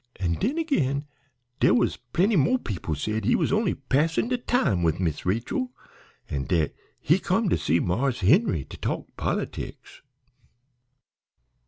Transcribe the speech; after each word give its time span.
An' 0.15 0.33
den 0.33 0.57
agin 0.57 1.05
dere 1.59 1.75
was 1.75 1.97
plenty 1.97 2.35
mo' 2.35 2.57
people 2.57 2.95
said 2.95 3.23
he 3.23 3.35
was 3.35 3.51
only 3.53 3.75
passin' 3.75 4.29
de 4.29 4.37
time 4.39 4.81
wid 4.81 4.99
Miss 4.99 5.27
Rachel, 5.27 5.69
an' 6.27 6.45
dat 6.45 6.73
he 6.99 7.19
come 7.19 7.49
to 7.49 7.57
see 7.59 7.79
Marse 7.79 8.21
Henry 8.21 8.65
to 8.65 8.77
talk 8.77 9.15
pol'tics. 9.15 10.01